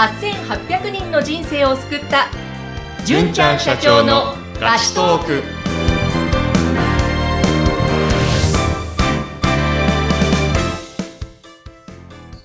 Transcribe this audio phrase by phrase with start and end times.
[0.00, 2.28] 8800人の人生を救った
[3.04, 5.42] 純ちゃん社長のラストーク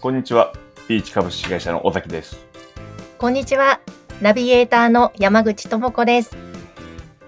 [0.02, 0.52] こんにちは。
[0.90, 2.46] ピーチ株式会社の尾崎です。
[3.18, 3.80] こんにちは。
[4.22, 6.36] ナビゲーターの山口智子です。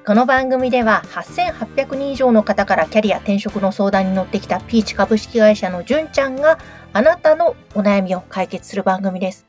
[0.05, 6.59] この番組では8800人以上の方からキャリア転職の相談に乗ってきたピーチ株式会社の純ちゃんが
[6.91, 9.45] あなたのお悩みを解決する番組です。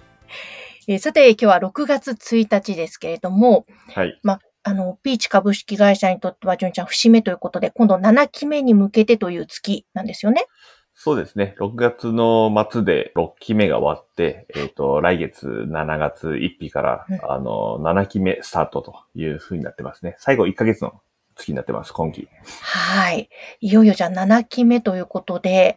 [0.90, 4.18] えーさて、今日は6月1日ですけれども、はい。
[4.62, 10.46] あの、ピーチ株式会社にとっては純ちゃん節目ということで、今度7期目に向けてという月なんですよね。
[10.94, 11.54] そうですね。
[11.60, 20.16] 6月の末で6期目が終わって、えっ、と、来月7月1日から、うんあの、7期目スタートという風になってますね。
[20.18, 21.02] 最後1ヶ月の
[21.36, 22.28] 月になってます、今期。
[22.62, 23.28] はい。
[23.60, 25.76] いよいよじゃあ7期目ということで、はい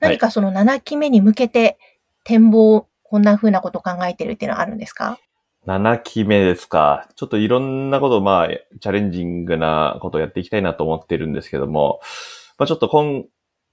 [0.00, 1.76] 何かその7期目に向けて
[2.22, 5.18] 展望、こんな風なことを考えてるっていうのはあるんですか
[5.66, 7.08] ？7期目ですか。
[7.16, 12.00] ちょっといろんなこと、まあ、チャレンジングなことをやっていきたいなと思ってるんですけども、
[12.58, 13.24] まあちょっと今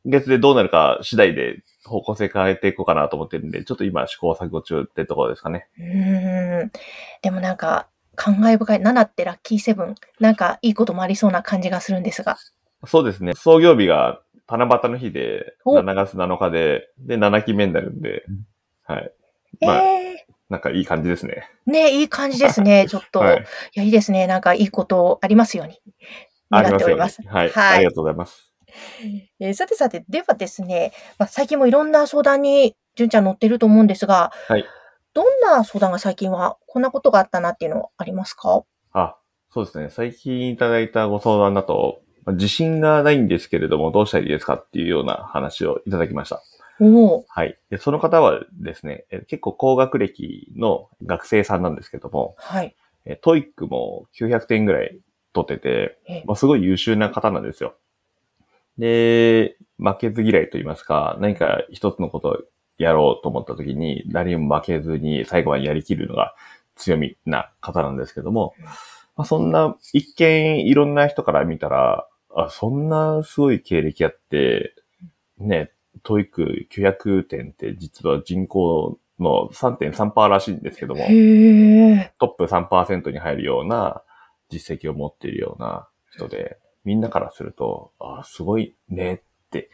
[0.06, 5.68] 月でどうなるか次第で方向性変えていこうかなと思ってるんで、ちょっと今試行錯誤中ってところですかね。
[5.78, 6.72] うーん。
[7.22, 8.82] でもなんか、感慨深い。
[8.82, 9.96] 7ってラッキーセブン。
[10.20, 12.38] なんかいいこともありそうな感じがするんですが。
[12.86, 13.34] そうですね。
[13.36, 18.24] 創業日が七夕の日で、お7月7日で、で、7期目になるんで、
[18.84, 19.12] はい。
[19.62, 21.50] まあえなんかいい感じですね。
[21.68, 22.86] ー、ねいい感じですね。
[22.90, 23.38] ちょっと。、はい
[23.76, 23.80] い。
[23.80, 24.28] や、いいですね。
[24.28, 25.82] なんかいいことありますように。
[26.52, 27.22] あり願っております。
[27.26, 27.50] はい。
[27.50, 28.52] はいありがとうございます。
[29.40, 34.66] えーさてさて、ではですね、まあ、最近もいろんな相談に、純ちゃん乗ってると思うんですが、はい。
[35.14, 38.64] どんな相談が最近は、こんなことがあったなっていうのありますか？
[38.94, 39.18] あ、
[39.50, 39.90] そうですね。
[39.90, 46.44] 最近いただいたご相談だと、まあ自信がないんですけれども、どうしたらいいですかっていうような話をいただきました。
[47.28, 47.58] はい。
[47.70, 52.76] で、その方はですね、え結構高学歴の学生さんなんですけども、はい。
[53.06, 55.00] え TOEIC も900点ぐらい
[55.34, 57.76] 取ってて、えまあ、すごい優秀な方なんですよ。
[58.78, 62.38] で、負けず嫌いと言いますか、何か一つのことを
[62.78, 66.36] やろうと思った時に、誰にも負けずに最後までやりきるのが
[66.76, 68.54] 強みな方なんですけども、
[69.16, 74.76] まあ、そんな、一見いろんな人から見たら、あ、そんなすごい経歴あって、
[75.38, 75.72] ね、
[76.04, 81.06] TOEIC 900点って実は人口の3.3%らしいんですけども。
[82.20, 84.02] トップ3%に入るような
[84.50, 89.70] 実績を持っているような人で、みんなからすると、あすごいねって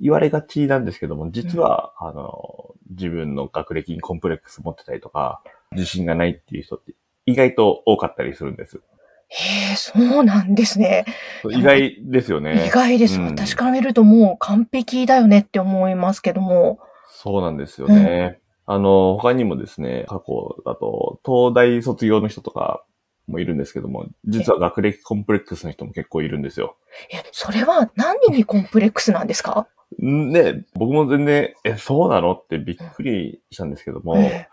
[0.00, 6.94] 言われがちなんですけども、実は、あの、自分の学歴にコンプレックス持ってたりとか、自信がないっていう人って
[7.26, 8.80] 意外と多かったりするんです。
[9.28, 11.04] へえ、そうなんですね。
[11.50, 12.66] 意外ですよね。
[12.66, 13.18] 意外です。
[13.20, 16.78] うん私から見るともう完璧だよねって思いますけども。
[17.08, 18.38] そうなんですよね。
[18.66, 22.84] あの、他にもですね、過去だと、東大卒業の人とか
[23.26, 26.76] もいるんですけども、実は学歴コンプレックスの人も結構いるんですよ。
[27.12, 29.68] え、それは何にコンプレックスなんですか？
[30.02, 34.48] んね、僕も全然、え、そうなのってびっくりしたんですけども、え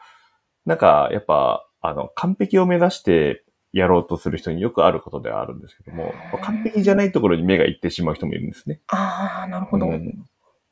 [0.66, 8.80] なんか、やっぱ、あの、完璧を目指してやろうとする人によくあることではあるんですけども、完璧じゃないところに目がいってしまう人もいるんですね。
[8.88, 9.88] ああ、なるほど。
[9.88, 10.26] うん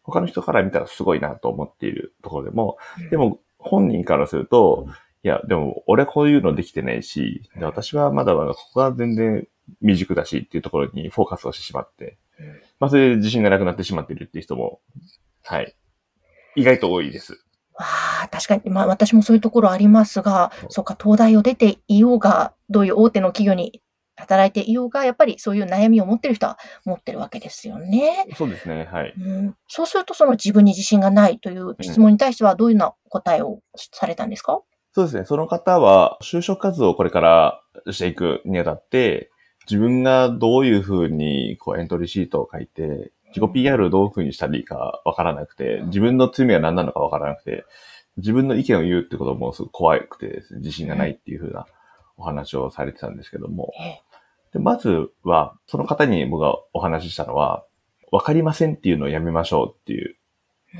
[0.04, 4.88] 他の人から見たらすごいなと思っているところでも、うんでも本人からすると、
[5.24, 9.48] いや、でも俺こういうのできてないし、で私はまだまだここは全然
[9.82, 12.46] 未熟だしっていうところにフォーカスをしてしまって、うん
[12.80, 14.82] まあそれで自信がなくなってしまっているっていう人も、
[15.44, 15.76] はい。
[16.56, 17.46] 意外と多いです。
[18.28, 23.82] 確かに、まあ私もそういうところありますがそう、か、東大を出ていようが、どういう大手の企業に
[24.16, 28.26] 働いていようが、やっぱりそういう悩みを持ってる人は持ってるわけですよね。
[28.36, 29.14] そうですね、はい。
[29.18, 34.62] うん、そうすると、その自分に自信がないという質問に対しては、どういうような答えをされたんですか、
[34.94, 35.26] そうですね。
[35.26, 37.62] その方は、就職活動をこれから
[37.92, 39.32] していくにあたって、
[39.70, 47.64] 自分がどういうふうにこうエントリーシートを書いて、自己 PR をどういうふうにしたらいいかわからなくて、自分の罪は何なのかわからなくて、
[48.18, 51.66] 自分の意見を言うってこともすごく怖くてですね、自信がないっていうふうな
[52.18, 54.02] お話をされてたんですけども、ええ
[54.52, 57.66] でまずは、その方に僕がお話ししたのは、
[58.12, 60.16] わかりませんっていうのをやめましょうっていう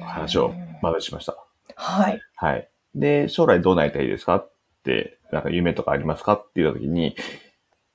[0.02, 1.38] 話をまずしました。
[1.76, 2.20] はい。
[2.36, 2.70] はい。
[2.96, 4.52] で、将来どうなりたいですかっ
[4.84, 7.16] て、なんか夢とかありますかって言った時に、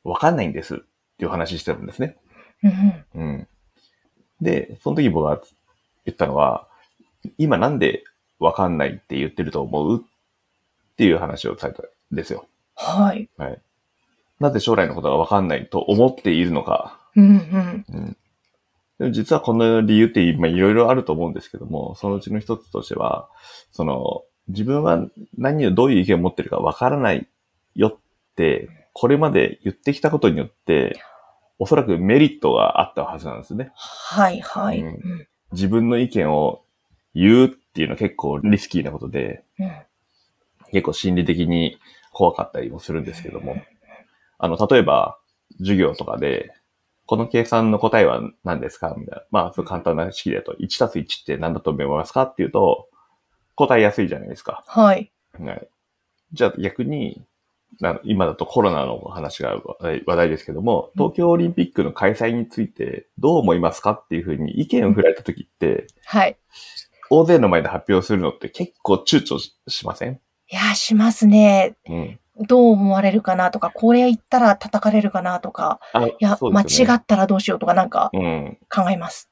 [0.02, 0.78] わかんないんですっ
[1.18, 2.16] ていう話してたんですね。
[2.62, 3.48] うんうん。
[4.40, 5.38] で、その時僕が
[6.06, 6.68] 言ったのは、
[7.36, 8.02] 今なんで
[8.38, 12.46] わかんないって言ってると思うっていう話をされたんですよ。
[12.74, 13.28] はい。
[13.36, 13.60] はい。
[14.40, 16.98] なぜ将来のことがわかんないと思っているのか。
[17.16, 17.84] うんうん。
[17.88, 18.16] うん。
[18.98, 23.28] でも実はこの理由って今いろいろあると思うんですけども、そのうちの一つとしては、
[23.72, 25.06] その、自分は
[25.36, 27.26] 何をどういう意見を持ってるかわからない
[27.74, 27.96] よっ
[28.36, 30.98] て、これまで言ってきたことによって、
[31.58, 33.72] おそらくメリットがあったはずなんですね。
[33.74, 34.80] はいはい。
[34.80, 36.62] ううんん自分の意見を
[37.16, 39.70] 言うっていうのは結構リスキーなことで、うん
[40.72, 41.78] 結構心理的に
[42.12, 43.56] 怖かったりもするんですけども、
[44.38, 45.18] あの、例えば、
[45.58, 46.52] 授業とかで、
[47.06, 49.22] この計算の答えは何ですかみたいな。
[49.30, 52.88] まあ、そう簡単な式だと、1たす1って何だと思いますかっていうと、
[53.54, 54.64] 答えやすいじゃないですか。
[54.66, 55.10] はい。
[55.38, 55.68] はい。
[56.32, 57.24] じゃあ逆に、
[57.80, 66.36] な今だとコロナの話が話題ですけども、東京オリンピックの開催についてどう思いますかっていうふうに意見を振られた時って、はい。
[67.10, 70.20] 大勢の前で発表するのって結構躊躇ししません？
[70.50, 71.76] いや、しますね。
[71.88, 72.18] うん。
[72.46, 78.58] どう思われるかなとか、これ言ったら叩かれるかなとか、あ、いや、そう間違ったらどうしようとかなんかうん。
[78.68, 79.30] 考えます。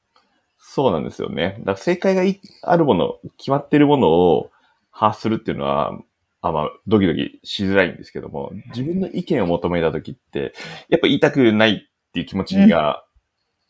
[0.57, 1.57] そうなんですよね。
[1.59, 4.49] だから正解がいあるもの、決まってるものを
[4.89, 5.97] 発するっていうのは、
[6.41, 10.53] あまあ、ドキドキしづらいんですけども、自分の意見を求めたときって、
[10.89, 13.03] やっぱ言いたくないっていう気持ちが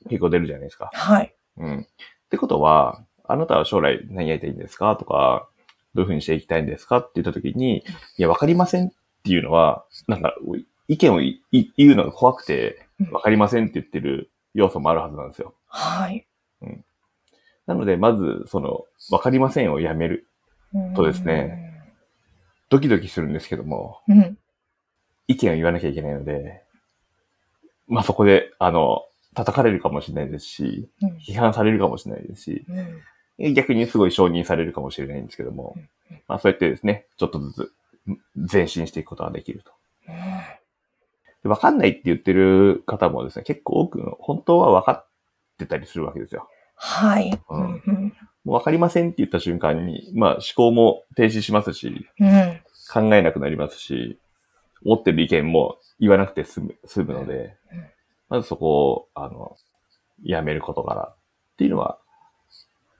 [0.10, 0.90] 結構出るじゃないですか。
[0.94, 1.34] はい。
[1.57, 1.80] うん。
[1.81, 1.86] っ
[2.30, 4.95] てことは、あなたは将来何やりたいんですか？
[4.95, 5.48] とか、
[5.94, 6.98] どういうふうにしていきたいんですか？
[6.98, 7.83] って言ったときに、い
[8.22, 8.92] や、わかりませんっ
[9.24, 10.36] ていうのは、なんか、
[10.88, 11.19] 意見を
[11.51, 15.54] 言うのが怖くてうん、わかりませんって言ってる要素もあるはずなんですよ。
[15.68, 16.25] はい。
[17.66, 20.28] なので、まず、その、わかりませんをやめる。
[20.95, 21.74] そうですね
[22.69, 24.19] ドキドキするんですけども、うん。
[24.19, 24.38] うん。
[25.28, 26.63] 意見を言わなきゃいけないので、
[27.88, 33.01] まあそこで、あの、叩かれるかもしれないですし、うん批判されるかもしれないですし、うん。
[33.38, 35.76] 逆にすごい承認されるかもしれないんですけども
[36.28, 37.72] まあそうやってですね、ちょっとずつ
[38.52, 39.72] 前進していくことができると。
[41.48, 45.08] わかんないって言ってる方もですね、結構多くの、本当は分かっ
[45.58, 46.50] てたりするわけですよ。
[46.76, 47.32] はい。
[47.50, 48.14] ううん
[48.64, 52.60] かりませんって言った瞬間に、まあ思考も停止しますし、うん。
[52.92, 54.20] 考えなくなりますし、
[54.84, 57.86] 思ってる意見も言わなくて済む、済むのでうん、
[58.30, 59.56] まずそこを、あの、
[60.24, 61.16] やめることからっ
[61.58, 62.00] ていうのは、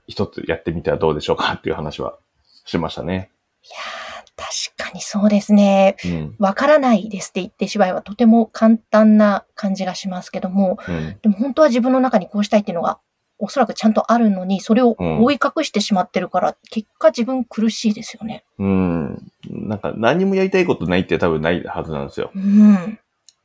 [0.06, 2.16] 一つやってみてはどうでしょうかっていう話は
[2.64, 3.30] しましたね。
[3.62, 5.96] いやー確かにそうですね。
[6.04, 6.34] うん。
[6.38, 11.18] わからないですって言ってしまえばとても簡単な感じがしますけども、うん。
[11.22, 12.98] でも本当は自分の中にこうしたいっていうのが
[13.38, 18.44] おそらくちゃんとあるのに、それをうん追い隠してしまってるから、結果自分苦しいですよね。
[18.58, 19.32] うん。
[19.50, 22.30] なんか何もやりたいことないって多分ないはずなんですよ。
[22.34, 22.98] うん。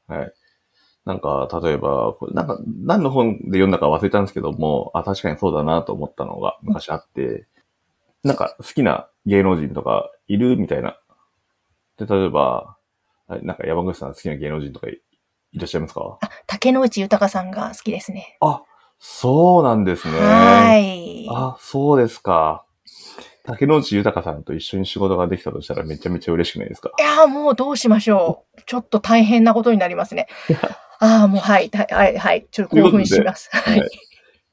[0.07, 0.33] はい。
[1.05, 7.47] なんか、例えば、なんか、何の本で読んだか忘れたんですけども、あ、確かにそうだなと思ったのが昔あって、
[8.23, 10.97] なんか好きな芸能人とかいるみたいな。
[11.97, 12.77] で、例えば、
[13.27, 14.99] はいなんか山口さん好きな芸能人とかい
[15.53, 16.17] いらっしゃいますか？
[16.21, 18.37] あ、竹野内豊さんが好きですね。
[18.41, 18.61] あ、
[18.99, 20.13] そうなんですね。
[20.19, 21.27] はい。
[21.31, 22.65] あ、そうですか。
[23.43, 26.91] 竹野内豊さんと一緒に仕事ができたとしたらめちゃめちゃ嬉しくないですか？
[26.99, 28.61] いやーもうどうしましょう。
[28.65, 30.27] ちょっと大変なことになりますね。
[31.01, 32.47] ああ、もうはい、はい、はい、はい。
[32.51, 33.49] ちょっと興奮します。
[33.51, 33.81] ははいい。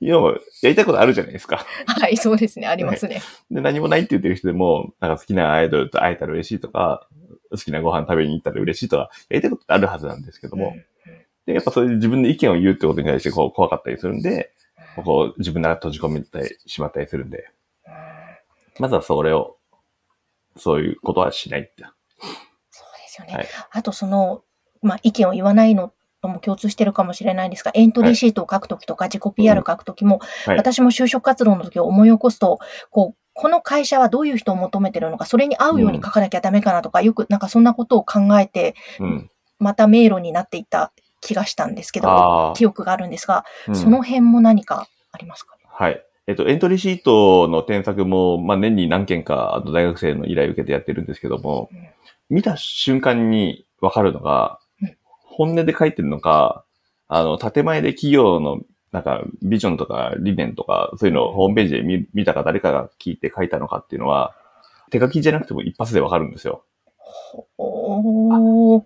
[0.00, 1.66] いや、やりたいことあるじゃないですか。
[1.86, 2.66] はい、そうですね。
[2.66, 3.20] ありますね。
[3.50, 7.06] で、何もないって言ってる人でも、なんか好きなアイドルと会えたら嬉しいとか、
[7.50, 10.74] 好きなご飯食べに行ったら嬉しいとか、やりたいことあるはずなんですけども、
[11.44, 14.52] で、やっぱそういう自分の意見を言うってことに対してこう怖かったりするんで、
[15.04, 17.50] こう自分が閉じ込めてしまったりするんで、
[17.86, 17.92] うん
[18.80, 19.56] まずはそれを、
[20.56, 21.84] そういうことはしないって。
[22.70, 23.34] そうですよね。
[23.34, 24.44] はいあとその、
[24.81, 30.56] まあ、意見を言わないのとも共通してるかもしれないんですが、エントリーシートを書くときとか、自己 PR 書くときも、はい。
[30.56, 32.58] 私も就職活動の時を思い起こすと、
[32.91, 39.31] こう、この会社はどういう人を求めてるのか、それに合うように書かなきゃダメかなとか、よくなんかそんなことを考えて、うん。
[39.58, 45.63] また迷路になっていった気がしたんですけど、あ記憶があるんですが、その辺も何かありますかね？
[45.69, 46.05] はい。
[46.27, 51.89] えっと、エントリーシートの添削も、まあ、年に何件か、大学生の依頼を受けてやってるんですけどもうん、
[52.29, 54.68] 見た瞬間にわかるのがうん、
[55.38, 56.64] 本音で書いてるのか、
[57.06, 64.34] あの、建前で企業の、なんか、ビジョンとか理念とか、そういうのをホームページで見見たか誰かが聞いて書いたのかっていうのは、
[64.90, 66.64] 手書きじゃなくても一発でわかるんですよ。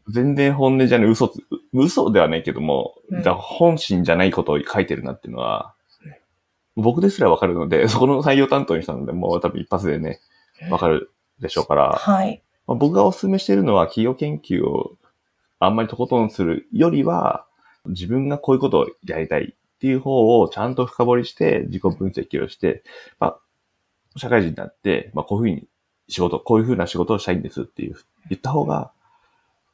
[0.09, 1.41] 全然本音じゃない、嘘つ、
[1.73, 3.23] 嘘ではないけども、うん。
[3.23, 5.75] じゃあ本心じゃないことを書いてるなっていうのは、
[6.77, 10.21] 僕ですらわかるので、そこの採用担当にしたので、もう多分一発でね、
[10.71, 12.43] わかるでしょうから、はい。
[12.67, 14.97] まあ、僕がお勧めしているのは企業研究を
[15.65, 17.47] あんまりとことんするよりは、
[17.87, 22.83] 自分がこういうことをやりたいっていう方をちゃんと深掘りして、自己分析をして、
[23.21, 25.69] まあ、社会人になって、まあ、こういうふうに
[26.09, 27.97] 仕事、こういうふうな仕事をしたいんですっていう、
[28.29, 28.93] 言った方が、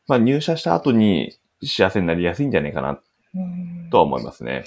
[0.07, 3.01] まあ、入社した後に幸せになりやすいんじゃないかな
[3.35, 4.65] うんとは思いますね。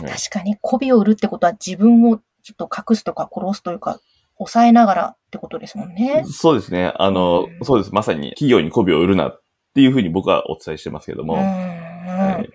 [0.00, 4.00] いや、ね確かに媚びを売るってことは自分をちょっと隠すとか殺すというか、
[4.38, 6.24] 抑えながらってことですもんね。
[6.26, 6.92] そうですね。
[6.96, 7.94] あの、そうです。
[7.94, 9.42] まさに企業に媚びを売るなっ
[9.76, 11.34] ていうふうに僕はお伝えしてますけども。
[11.34, 12.50] うんうんはい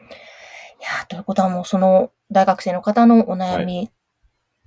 [0.81, 3.91] いや、ということはもうその大学生の方のお悩み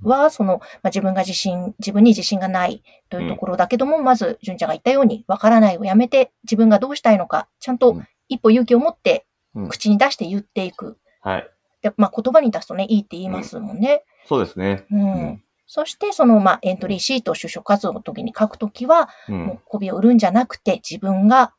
[0.00, 10.99] は、その、まあ、自分が自信、自分に自信がないというところだけども、まず、純ちゃんが言ったように、わからないをやめて、自分がどうしたいのか、ちゃんとうん一歩勇気を持ってうん、口に出して言っていく。
[11.20, 11.50] はい。
[11.82, 14.04] で、まあ、言葉に出すとね、いいって言いますもんね。
[14.26, 14.84] そうですね。
[14.90, 15.00] うん。
[15.00, 21.54] うんそして、その、まあ、エントリーシートを就職活動の時に書くときは、うんもう媚びを売るんじゃなくて、自分が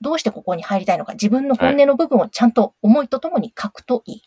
[0.00, 4.22] どうしてここに入りたいのか、自分の本音の部分をちゃんと思いとともに書くといい。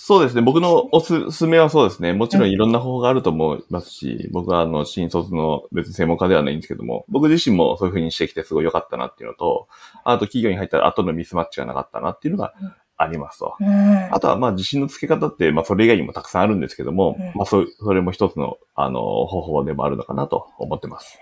[0.00, 0.42] そうですね。
[0.42, 2.12] 僕のおすすめはそうですね。
[2.12, 9.66] もちろんいろんな方法があると思いますし、僕はあの、新卒の別に専門家ではないんですけども、僕自身もそういう風にしてきてすごい良かったなっていうのと、
[10.04, 12.54] あと企業に入ったら後のミスマッチがなかったなっていうのが
[12.96, 13.56] ありますと。
[13.58, 14.14] うん。
[14.14, 21.18] あとはまあ自信のつけ方って、まあそれ以外にもたくさんあるんですけども、うんまあそそれも一つの、あの、方法でもあるのかなと思ってます。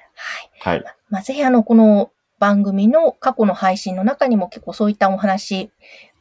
[0.61, 0.81] はい。
[0.81, 0.85] はい。
[1.09, 5.71] まあ、ぜひあの、この番組の過去の配信の中にも結構そういったお話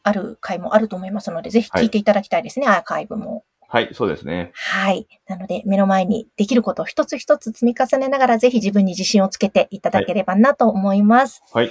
[0.02, 3.44] ある回もあると思いますので、ぜひ聞いていただきたいですね、アーカイブも。
[3.68, 4.52] はい、そうですね。
[4.54, 5.08] はい。
[5.26, 11.42] なので、目の前にできることを一つ一つ積み重ねながら、ぜひ自分に自信をつけていただければなと思います。
[11.52, 11.70] はい。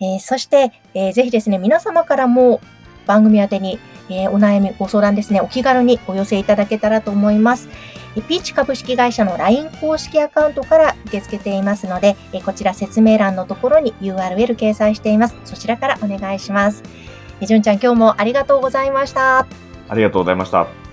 [0.00, 2.60] えーそして、えーぜひですね、皆様からも
[3.06, 7.68] 番組宛てに、えーお悩み、ご相談ですね、お気軽にお寄せいただけたらと思います。
[8.16, 15.36] えーピーチ株式会社の LINE 公式アカウントから受け付けていますので、えーこちら説明欄のところに URL 掲載しています。
[15.44, 16.82] そちらからお願いします。
[17.40, 19.46] えーじゅんちゃん、今日もありがとうございました。
[19.88, 20.87] ありがとうございました。